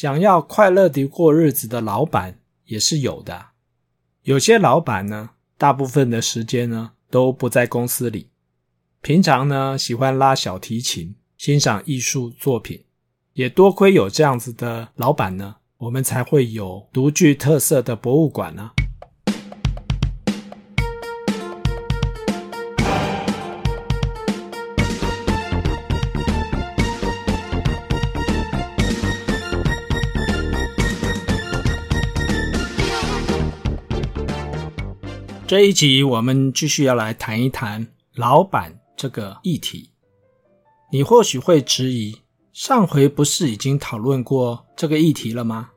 [0.00, 3.48] 想要快乐地过日子的老板也是有的。
[4.22, 8.30] 有些老板呢，大部分的时间呢都不在公司里，
[9.02, 12.82] 平常呢喜欢拉小提琴，欣赏艺术作品。
[13.34, 18.70] 也多亏有这样子的老板呢，我们才会有独具特色的博物馆呢。
[35.50, 39.90] 这一集我们继续要来谈一谈老板这个议题。
[40.92, 42.16] 你或许会质疑，
[42.52, 45.70] 上回不是已经讨论过这个议题了吗？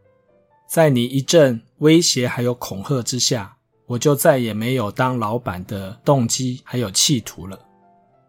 [0.69, 7.59] 在你一阵威胁还有恐吓之下，我就再也没有当老板的动机还有企图了。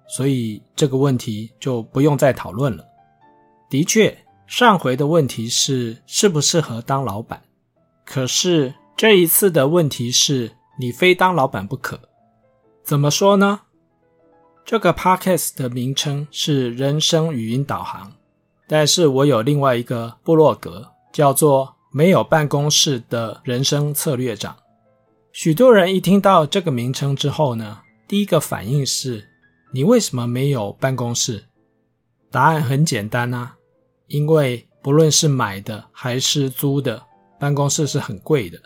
[0.09, 2.83] 所以这个问题就不用再讨论了。
[3.69, 4.17] 的确，
[4.47, 7.43] 上回的问题是适不适合当老板，
[8.03, 10.51] 可是这一次的问题是。
[10.77, 11.99] 你非当老板不可，
[12.83, 13.61] 怎么说呢？
[14.65, 18.13] 这个 podcast 的名称是人生语音导航，
[18.67, 24.57] 但是我有另外一个部落格，叫做没有办公室的人生策略长。
[25.33, 29.29] 许多人一听到这个名称之后呢，第一个反应是：
[29.73, 31.45] 你为什么没有办公室？
[32.31, 33.57] 答案很简单啊，
[34.09, 37.05] 因为不论是买的还是租的，
[37.39, 38.59] 办公室是很贵的。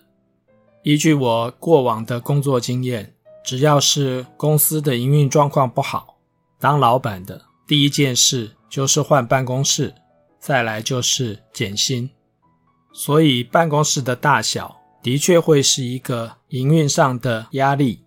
[0.89, 3.13] 依据我过往的工作经验，
[3.45, 6.17] 只要是公司的营运状况不好，
[6.59, 9.93] 当老板的第一件事就是换办公室，
[10.39, 12.09] 再来就是减薪。
[12.91, 18.03] 所以办公室的大小的确会是一个营运上的压力。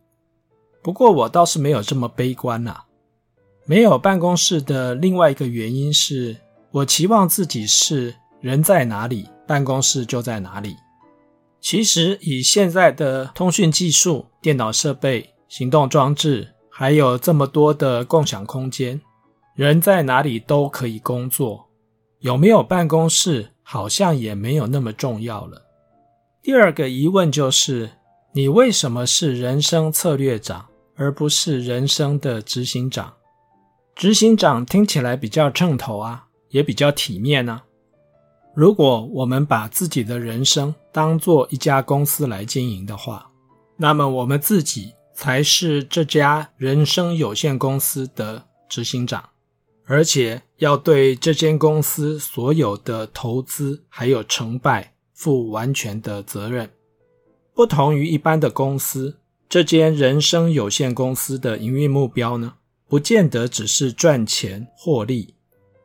[0.81, 2.85] 不过我倒是没有这么悲观啊。
[3.67, 6.35] 没有办公室的另外一个原因是
[6.71, 10.75] 我期望自己是人在哪里，办公室就在哪里。
[11.61, 18.99] 其实，以现在的通讯技术、电脑设备、行动装置，还有这么多的共享空间，
[19.55, 21.67] 人在哪里都可以工作。
[22.19, 25.61] 有没有办公室，好像也没有那么重要了。
[26.41, 27.91] 第二个疑问就是，
[28.33, 33.13] 你为什么是人生策略长，而不是人生的执行长？
[33.95, 37.63] 执行长听起来比较称头啊，也比较体面啊。
[38.53, 43.31] 如果我们把自己的人生当做一家公司来经营的话，
[43.77, 49.29] 那么我们自己才是这家人生有限公司的执行长，
[49.85, 56.69] 而且要对这间公司所有的投资还有成败负完全的责任。
[57.53, 59.17] 不同于一般的公司，
[59.47, 62.55] 这间人生有限公司的营运目标呢，
[62.87, 65.35] 不见得只是赚钱获利。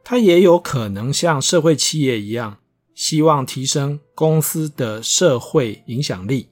[0.09, 2.59] 它也有可能像社会企业一样，
[2.95, 6.49] 希望提升公司的社会影响力，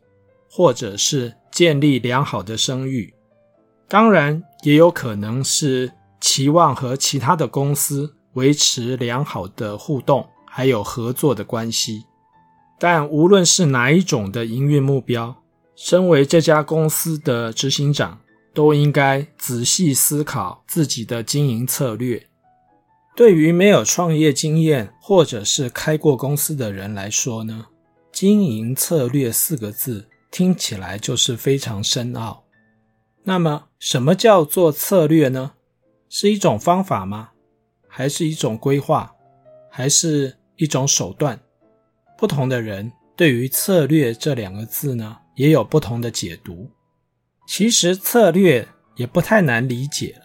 [0.50, 3.14] 或者是建立良好的声誉。
[3.86, 12.02] 当然，也有可能是期望和其他的公司维持良好的互动，还有合作的关系。
[12.80, 15.32] 但无论是哪一种的营运目标，
[15.76, 18.18] 身为这家公司的执行长，
[18.52, 22.26] 都应该仔细思考自己的经营策略。
[23.16, 27.66] 对于没有创业经验或者是开过公司的人来说呢，
[28.12, 32.44] 经营策略四个字听起来就是非常深奥。
[33.22, 35.52] 那么，什么叫做策略呢？
[36.08, 37.30] 是一种方法吗？
[37.88, 39.14] 还是一种规划？
[39.70, 41.40] 还是一种手段？
[42.18, 46.68] 不同的人对于策略这两个字呢，也有不同的解读。
[47.46, 48.66] 其实策略
[48.96, 50.20] 也不太难理解。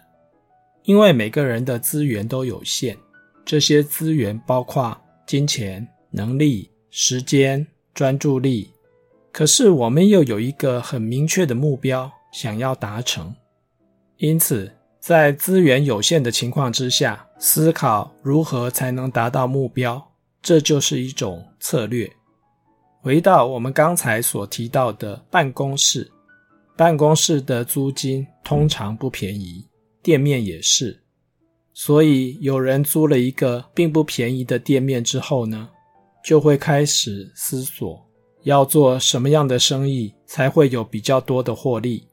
[0.90, 2.96] 因为每个人的资源都有限，
[3.44, 7.64] 这些资源包括金钱、能力、时间、
[7.94, 8.72] 专注力。
[9.30, 13.32] 可是我们又有一个很明确的目标想要达成，
[14.16, 14.68] 因此
[14.98, 20.04] 在资源有限的情况之下，思考如何才能达到目标，
[20.42, 22.10] 这就是一种策略。
[23.00, 26.10] 回到我们刚才所提到的办公室，
[26.76, 29.64] 办公室的租金通常不便宜。
[30.02, 31.02] 店面也是，
[31.74, 35.68] 所以有人租了一个并不便宜的店面之后呢，
[36.24, 38.06] 就会开始思索
[38.42, 42.06] 要做什么样的生意才会有比较多的获利。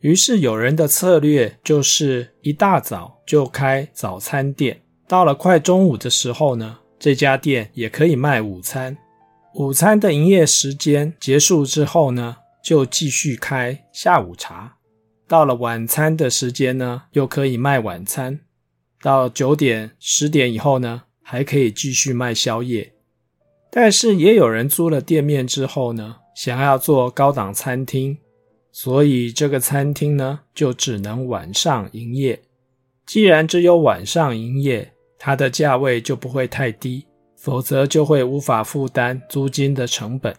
[0.00, 8.96] 于是有人的策略就是一大早就开早餐店，到了快中午的时候呢，这家店也可以卖午餐。
[9.54, 14.76] 午餐的营业时间结束之后呢，就继续开下午茶。
[15.28, 18.40] 到了晚餐的时间呢，又可以卖晚餐。
[19.02, 22.92] 到九点、十点以后呢，还可以继续卖宵夜。
[23.70, 28.18] 但是也有人租了店面之后呢，想要做高档餐厅，
[28.72, 32.40] 所以这个餐厅呢就只能晚上营业。
[33.04, 37.06] 既然只有晚上营业，它的价位就不会太低，
[37.36, 40.34] 否则就会无法负担租金的成本。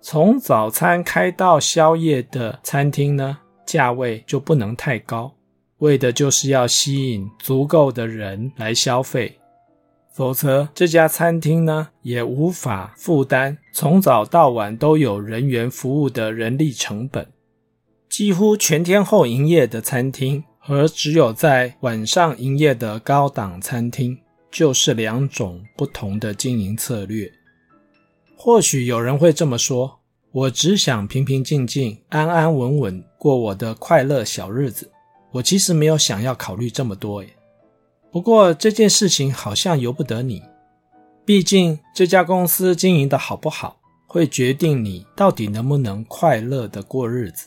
[0.00, 5.34] 从早餐开到宵夜的餐厅呢，价位就不能太高，
[5.78, 9.38] 为的就是要吸引足够的人来消费。
[10.12, 17.26] 否则，这家餐厅呢也无法负担从早到晚都有人员服务的人力成本。
[18.08, 24.16] 几乎全天候营业的餐厅和只有在晚上营业的高档餐厅，
[24.52, 27.28] 就是两种不同的经营策略。
[28.36, 29.98] 或许有人会这么说
[30.34, 34.90] ：“我只想平平静静、安安稳稳过我的快乐小日子，
[35.30, 37.30] 我其实没有想要考虑这么多。”耶。
[38.10, 40.42] 不过这件事情好像由不得你，
[41.24, 43.76] 毕竟这家公司经营的好不好，
[44.08, 47.46] 会决定你到底能不能快乐的过日子。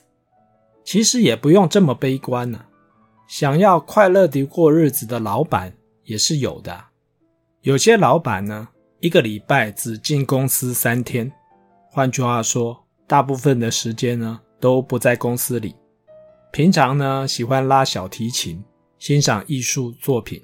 [0.85, 2.63] 其实也不用这么悲观呢，
[3.27, 5.75] 想要快乐的过日子的老板
[6.05, 6.85] 也是有的。
[7.63, 8.69] 有些老板呢，
[9.01, 11.29] 一个礼拜只进公司三天，
[11.97, 15.73] 换句话说，大部分的时间呢都不在公司里。
[16.51, 18.63] 平常呢喜欢拉小提琴，
[18.99, 20.39] 欣赏艺术作品。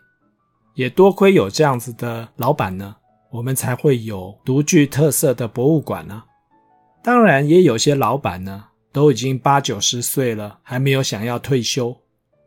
[0.74, 2.96] 也多亏有这样子的老板呢，
[3.30, 6.24] 我们才会有独具特色的博物馆呢。
[7.04, 11.96] 当然，也有些老板呢，都已经八九十岁了，还没有想要退休。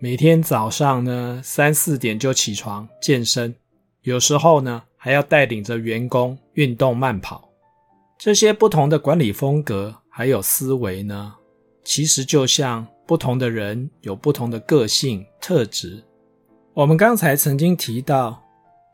[0.01, 3.55] 每天早上呢，三四点就起床健身，
[4.03, 7.46] 有时候呢，还要带领着员工运动慢跑。
[8.19, 11.35] 这些不同的管理风格还有思维呢，
[11.85, 16.03] 其实就像不同的人有不同的个性特质。
[16.73, 18.43] 我们刚才曾经提到，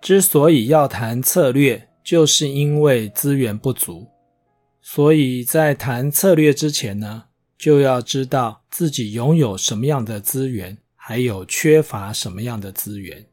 [0.01, 4.07] 之所以要谈策略，就是因为资源不足。
[4.81, 7.25] 所以在谈策略之前呢，
[7.57, 13.25] 就要知道自己拥有什么样的资源，还有缺乏什么样的资源。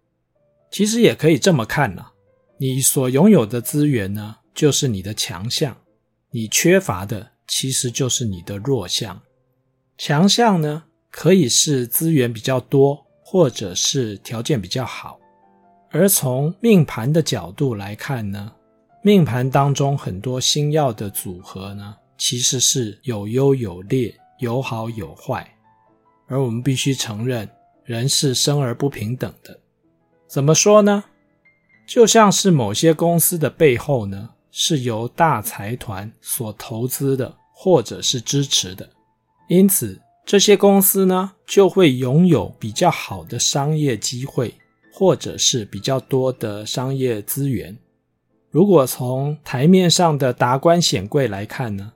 [0.72, 2.06] 其实也可以这么看呢，
[2.60, 5.74] 你所拥有的资源呢，就是你的强项；
[6.32, 9.22] 你缺乏的，其实就是你的弱项。
[9.98, 13.06] 强项呢，可以是资源比较多。
[13.32, 15.20] 或者是条件比较好，
[15.92, 18.52] 而从命盘的角度来看呢，
[19.04, 25.48] 命盘当中很多星曜的组合呢，其实是有优有劣，有好有坏。
[26.26, 27.48] 而我们必须承认，
[27.84, 29.60] 人是生而不平等的。
[30.26, 31.04] 怎么说呢？
[31.88, 38.90] 就像是某些公司的背后呢，是由大财团所投资的，或者是支持的，
[39.48, 40.00] 因此。
[40.26, 44.54] 这些公司呢，就会拥有比较好的商业机会，
[44.94, 47.76] 或者是比较多的商业资源。
[48.52, 51.92] 如果从台面上的达官显贵来看呢，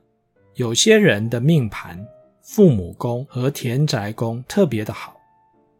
[0.55, 2.03] 有些人的命盘
[2.41, 5.15] 父母宫和田宅宫特别的好。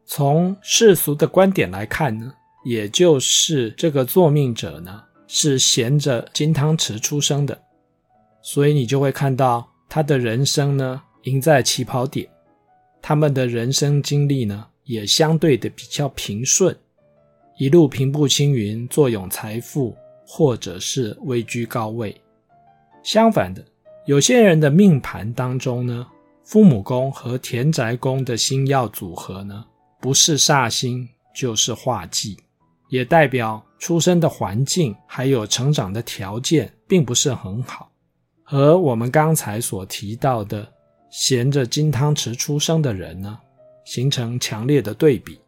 [0.06, 2.32] 从世俗的观点来看呢，
[2.66, 7.60] 也就是这个坐命者呢，是衔着金汤匙出生的，
[8.42, 12.30] 所以你就会看到他的人生呢，赢在起跑点。
[13.02, 16.76] 他们的人生经历呢，也相对的比较平顺，
[17.58, 22.16] 一路平步青云，坐拥财富，或者是位居高位。
[23.04, 23.64] 相反的，
[24.06, 26.08] 有些人的命盘当中呢，
[26.44, 29.66] 父母宫和田宅宫的星曜组合呢，
[30.00, 32.38] 不是煞星就是化忌，
[32.94, 37.90] 也代表出生的环境还有成长的条件并不是很好，
[38.44, 40.72] 和我们刚才所提到的。
[41.10, 43.38] 衔着金汤匙出生的人呢，
[43.86, 45.40] 形成强烈的对比。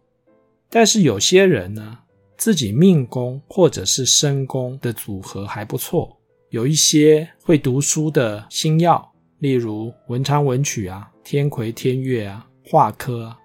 [0.69, 1.97] 但是有些人呢，
[2.37, 6.15] 自己命宫或者是身宫的组合还不错，
[6.49, 9.03] 有一些会读书的星曜，
[9.39, 13.37] 例如文昌文曲啊、天魁天鉞啊、化科啊。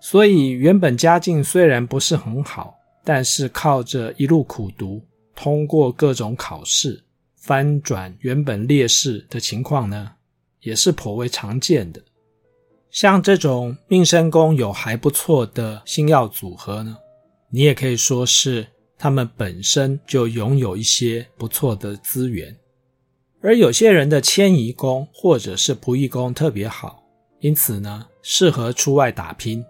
[0.00, 2.72] 所以原本家境虽然不是很好，
[3.04, 5.02] 但是靠着一路苦读，
[5.34, 7.02] 通过各种考试，
[7.36, 10.12] 翻转原本劣势的情况呢，
[10.60, 12.02] 也是颇为常见的，
[12.90, 16.96] 像这种命身宫有还不错的星曜组合呢，
[17.48, 18.66] 你也可以说是
[18.98, 22.54] 他们本身就拥有一些不错的资源。
[23.40, 27.02] 而有些人的迁移宫或者是仆役宫特别好，
[27.38, 29.64] 因此呢，适合出外打拼，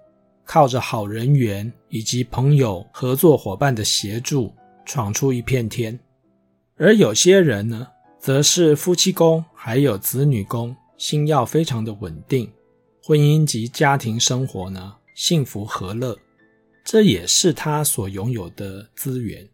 [0.52, 4.52] 靠着好人缘以及朋友合作伙伴的协助，
[4.84, 5.96] 闯出一片天。
[6.76, 7.86] 而有些人呢，
[8.18, 10.74] 则是夫妻宫还有子女宫。
[10.98, 12.50] 星曜非常的稳定，
[13.04, 16.18] 婚姻及家庭生活呢，幸福和乐，
[16.84, 19.48] 这也是他所拥有的资源。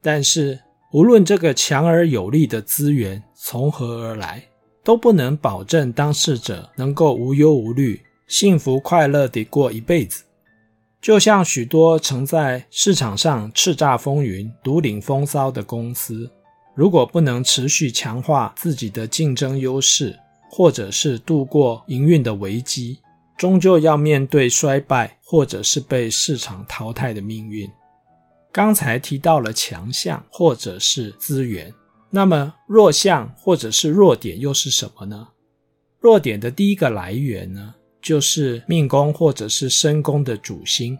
[0.00, 0.58] 但是
[0.94, 4.42] 无论这个强而有力的资源从何而来，
[4.82, 8.00] 都不能保证当事者能够无忧无虑、
[8.32, 10.24] 幸福快乐地过一辈子。
[11.02, 16.30] 就像许多曾在市场上叱咤风云、独领风骚的公司，
[16.74, 20.18] 如果不能持续强化自己的竞争优势，
[20.50, 23.00] 或者是度过营运的危机，
[23.36, 27.70] 终究要面对衰败，或者是被市场淘汰的命运。
[28.50, 31.70] 刚才提到了强项或者是资源，
[32.08, 35.28] 那么弱项或者是弱点又是什么呢？
[36.00, 40.98] 弱点的第一个来源呢，就是命宫或者是身宫的主星。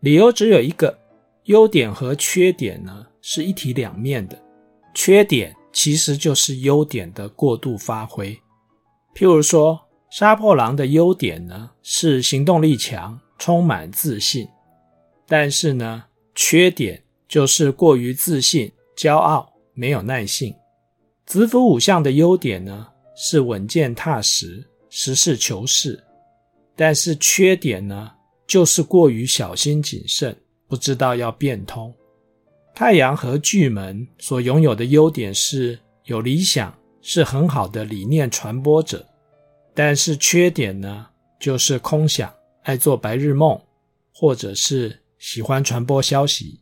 [0.00, 0.96] 理由只有一个：
[1.44, 4.40] 优点和缺点呢是一体两面的，
[4.94, 8.38] 缺点其实就是优点的过度发挥。
[9.14, 9.80] 譬如说，
[10.10, 14.46] 杀破狼的优点呢是行动力强，充满自信，
[15.26, 16.04] 但是呢，
[16.34, 20.54] 缺点就是过于自信、骄傲，没有耐性。
[21.26, 26.02] 子府五象的优点呢是稳健踏实、实事求是，
[26.78, 28.10] 但是缺点呢
[28.46, 30.34] 就是过于小心谨慎，
[30.66, 31.92] 不知道要变通。
[32.74, 36.72] 太阳和巨门所拥有的优点是有理想。
[37.00, 39.06] 是很好的理念传播者，
[39.72, 41.06] 但是缺点呢，
[41.40, 42.30] 就是空想，
[42.64, 43.58] 爱做白日梦，
[44.12, 46.60] 或者是喜欢传播消息。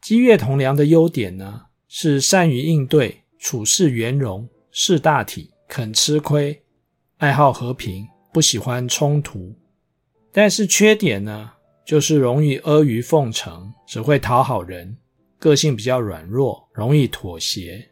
[0.00, 6.62] 机月同梁的优点呢，是善于应对，处事圆融，识大体，肯吃亏，
[7.16, 9.54] 爱好和平，不喜欢冲突。
[10.32, 11.50] 但是缺点呢，
[11.84, 14.96] 就是容易阿谀奉承，只会讨好人，
[15.38, 17.88] 个性比较软弱，容易妥协。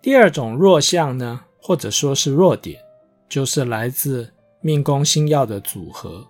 [0.00, 2.78] 第二种弱项呢，或者说是弱点，
[3.28, 6.24] 就是来自命宫星曜的组合。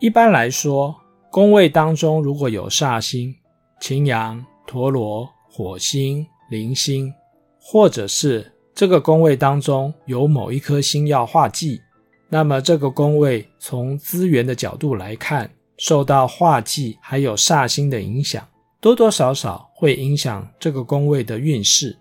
[0.00, 0.94] 一般来说，
[1.30, 3.34] 宫位当中如果有煞星、
[3.80, 7.12] 擎羊、陀罗、火星、铃星，
[7.60, 11.80] 或者是这个宫位当中有某一颗星曜化忌，
[12.28, 18.46] 那么这个宫位从资源的角度来看，受到化忌还有煞星的影响，
[18.80, 21.96] 多多少少会影响这个宫位的运势。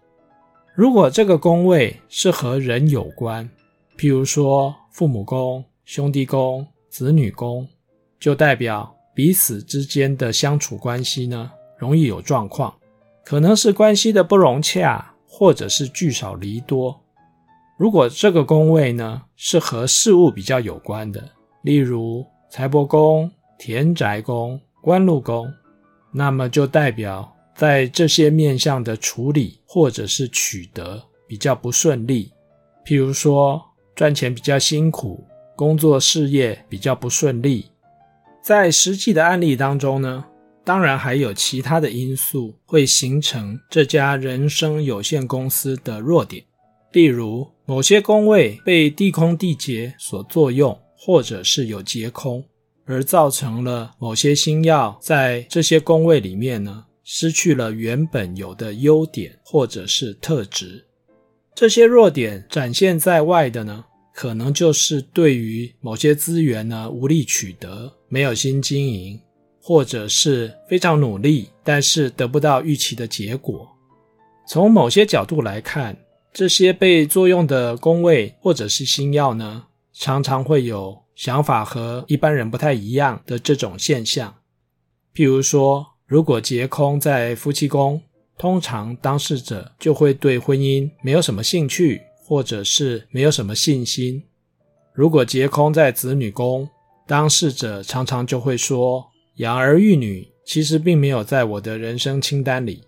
[0.73, 3.47] 如果这个宫位是和人有关，
[3.97, 7.67] 譬如说父母宫、兄弟宫、子女宫，
[8.19, 12.73] 就代表彼此之间的相处关系呢，容易有状况，
[13.23, 17.02] 可能是关系的不融洽，或者是聚少离多。
[17.77, 21.29] 如果这个宫位呢是和事物比较有关的，
[21.63, 25.51] 例如财帛宫、田宅宫、官禄宫，
[26.11, 27.29] 那么就代表。
[27.55, 32.31] 在这些面相的处理或者是取得比较不顺利，
[32.83, 33.61] 譬如说
[33.93, 35.23] 赚钱比较辛苦，
[35.55, 37.67] 工作事业比较不顺利。
[38.41, 40.25] 在实际的案例当中呢，
[40.63, 46.43] 当然还有其他的因素会形成这家人生有限公司的弱点，
[46.93, 52.41] 例如某些宫位被地空地劫所作用，或者是有劫空，
[52.85, 56.85] 而造成了某些星曜在这些宫位里面呢。
[57.05, 60.85] 失去了原本有的优点或者是特质，
[61.53, 63.83] 这些弱点展现在外的呢，
[64.15, 69.19] 可能就是对于某些资源呢无力取得，没有心经营，
[69.62, 73.67] 或者是非常努力，但是得不到预期的结果。
[74.47, 75.97] 从某些角度来看，
[76.33, 84.35] 这些被作用的宫位或者是星曜呢，常常会有想法和一般人不太一样的这种现象，
[85.13, 85.93] 譬如说。
[86.05, 87.99] 如果劫空在夫妻宫，
[88.37, 94.21] 通常当事者就会对婚姻没有什么兴趣，或者是没有什么信心。
[94.93, 96.69] 如果劫空在子女宫，
[97.07, 102.83] 当事者常常就会说：“养儿育女其实并没有在我的人生清单里。”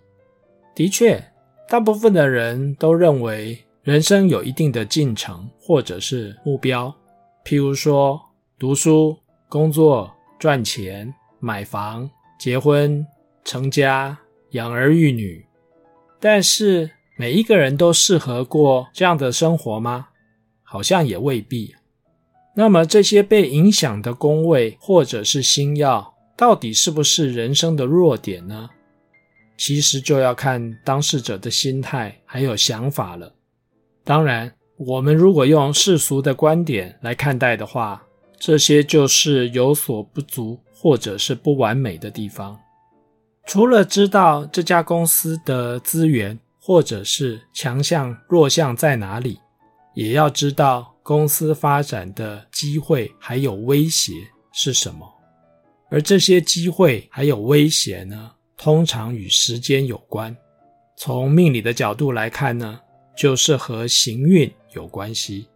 [0.76, 1.32] 的确，
[1.68, 6.94] 大部分的人都认为人生有一定的进程或者是目标，
[7.44, 8.20] 譬如说
[8.58, 9.16] 读书、
[9.48, 12.08] 工作、赚钱、买房。
[12.38, 13.06] 结婚、
[13.46, 14.18] 成家、
[14.50, 15.46] 养儿育女，
[16.20, 20.08] 但是每一个人都适合过这样的生活吗？
[20.62, 21.74] 好像也未必。
[22.54, 28.68] 那么这些被影响的宫位或者是星曜，到底是不是人生的弱点呢？
[29.56, 33.34] 其实就要看当事者的心态还有想法了。
[34.04, 38.02] 当然，我们如果用世俗的观点来看待的话，
[38.38, 40.60] 这些就是有所不足。
[40.78, 42.56] 或者是不完美的地方，
[43.46, 49.40] 除了知道这家公司的资源或者是强项弱项在哪里，
[49.94, 54.12] 也要知道公司发展的机会还有威胁
[54.52, 55.10] 是什么。
[55.90, 60.36] 而这些机会还有威胁呢，通常与时间有关。
[60.96, 62.80] 从命理的角度来看呢，
[63.16, 65.46] 就是和行运有关系。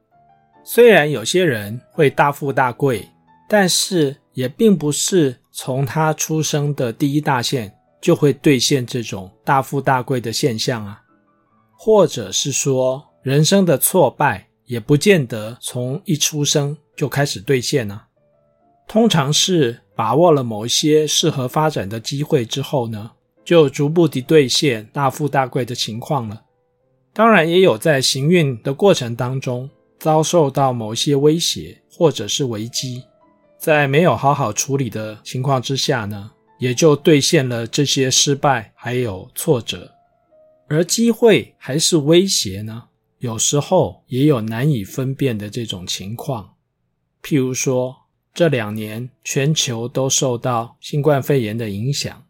[0.62, 3.08] 虽然有些人会大富大贵，
[3.48, 11.02] 但是也并不是从他出生的第一大限就会兑现这种大富大贵的现象啊，
[11.76, 18.02] 或者是说人生的挫败也不见得从一出生就开始兑现呢。
[18.86, 23.10] 通常是把握了某些适合发展的机会之后呢，
[23.44, 26.42] 就逐步地兑现大富大贵的情况了。
[27.12, 33.04] 当然，也有在行运的过程当中遭受到某些威胁或者是危机，
[33.58, 39.92] 在没有好好处理的情况之下呢，也就兑现了这些失败还有挫折。
[40.66, 42.84] 而机会还是威胁呢？
[43.18, 46.54] 有时候也有难以分辨的这种情况。
[47.22, 47.94] 譬如说，
[48.32, 52.24] 这两年全球都受到新冠肺炎的影响。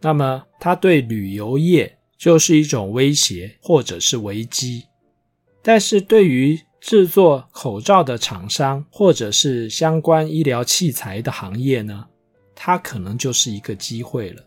[0.00, 4.84] 那么，它对旅游业就是一种威胁或者是危机，
[5.62, 12.06] 但是对于制作口罩的厂商或者是相关医疗器材的行业呢，
[12.54, 14.42] 它可能就是一个机会了。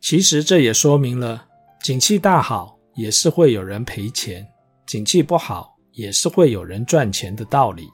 [0.00, 1.46] 其实这也说明了，
[1.82, 4.44] 景气大好也是会有人赔钱，
[4.86, 7.88] 景气不好也是会有人赚钱的道理。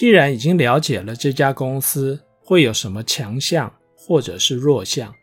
[0.00, 5.14] 既然已经了解了这家公司会有什么强项或者是弱项，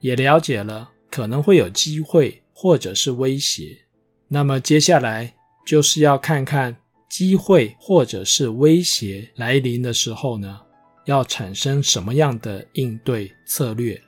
[0.00, 3.76] 也了解了可能会有机会或者是威胁，
[4.28, 5.34] 那么接下来
[5.66, 6.74] 就是要看看
[7.10, 10.58] 机会或者是威胁来临的时候呢，
[11.04, 14.00] 要产生什么样的应对策略。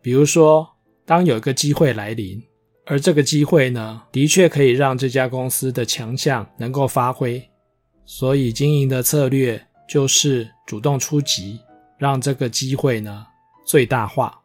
[0.00, 0.66] 比如说，
[1.04, 2.42] 当有一个机会来临，
[2.86, 7.46] 而这个机会呢，的确可以让这家公司的强项能够发挥，
[8.04, 11.60] 所以经营的策略就是主动出击，
[11.98, 13.26] 让这个机会呢
[13.64, 14.38] 最大化。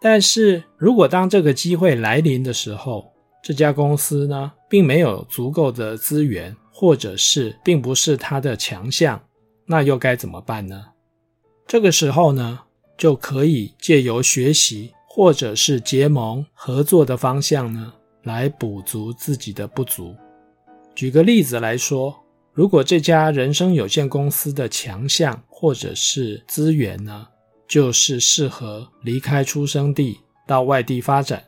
[0.00, 9.20] 但是如果当这个机会来临的时候，这家公司呢，并没有足够的资源，或者是并不是它的强项，
[9.66, 10.84] 那又该怎么办呢？
[11.66, 12.60] 这个时候呢，
[12.96, 20.14] 就可以借由学习或者是结盟合作的方向呢，来补足自己的不足。
[20.94, 22.14] 举个例子来说，
[22.54, 27.26] 如果这家人生有限公司的强项或者是资源呢，
[27.66, 31.42] 就是适合离开出生地到外地发展。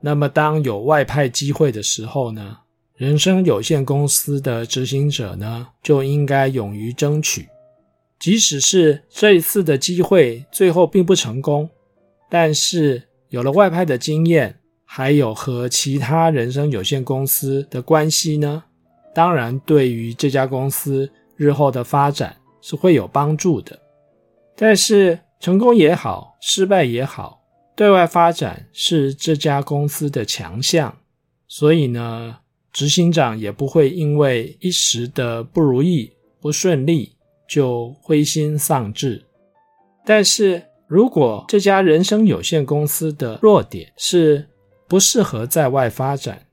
[0.00, 2.56] 那么，当有外派机会的时候呢，
[2.94, 7.46] 人生有限公司的执行者呢，就应该勇于争取。
[8.18, 11.68] 即使是这一次的机会最后并不成功，
[12.30, 18.64] 但是有了外派的经验，还有和其他人生有限公司的关系呢，
[19.16, 23.80] 当然对于这家公司日后的发展是会有帮助的。
[24.54, 27.40] 但是，成功也好，失败也好，
[27.74, 30.94] 对外发展是这家公司的强项，
[31.48, 32.36] 所以呢，
[32.70, 37.16] 执行长也不会因为一时的不如意、不顺利
[37.48, 39.24] 就灰心丧志。
[40.04, 44.46] 但是如果这家人生有限公司的弱点是
[44.86, 46.45] 不适合在外发展，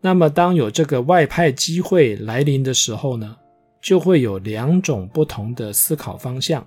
[0.00, 3.36] 那么当有这个外派机会来临的时候呢，
[3.82, 6.66] 就会有两种不同的思考方向，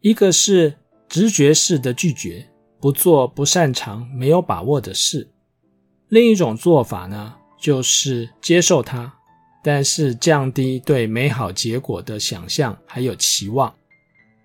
[0.00, 0.74] 一个是。
[1.08, 2.44] 直觉式的拒绝，
[2.80, 5.30] 不做不擅长、没有把握的事。
[6.08, 9.14] 另一种做法呢，就是接受它，
[9.62, 13.72] 但是降低对美好结果的想象还有期望，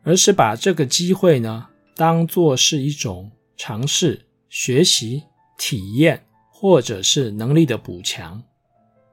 [0.04, 5.24] 而是把这个机会呢，当做是一种尝试、学习、
[5.58, 6.24] 体验，
[6.62, 8.42] 或者是能力的补强。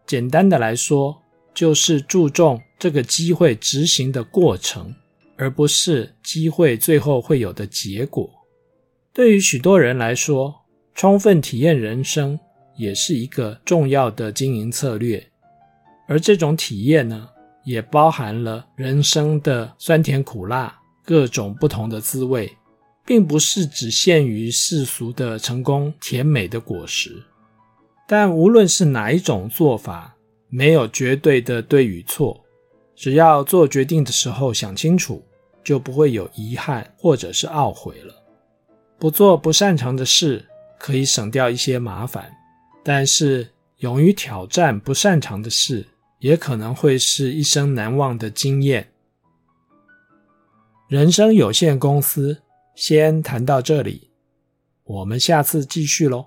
[0.07, 1.21] 简单的来说，
[1.55, 4.95] 就是注重这个机会执行的过程。
[5.41, 8.29] 而不是机会最后会有的结果。
[9.13, 10.53] 对于许多人来说，
[10.97, 12.37] 充分体验人生
[12.77, 15.25] 也是一个重要的经营策略。
[16.09, 17.29] 而这种体验呢，
[17.65, 22.51] 也包含了人生的酸甜苦辣，各种不同的滋味，
[23.07, 27.23] 并不是只限于世俗的成功甜美的果实。
[28.09, 30.17] 但无论是哪一种做法，
[30.49, 32.45] 没有绝对的对与错，
[32.97, 35.23] 只要做决定的时候想清楚。
[35.65, 38.15] 就不会有遗憾或者是懊悔了。
[38.99, 40.43] 不做不擅长的事，
[40.79, 42.35] 可以省掉一些麻烦，
[42.83, 43.47] 但是
[43.79, 45.87] 勇于挑战不擅长的事，
[46.21, 48.89] 也可能会是一生难忘的经验。
[50.89, 52.41] 人生有限公司，
[52.75, 54.09] 先谈到这里，
[54.85, 56.25] 我们下次继续喽。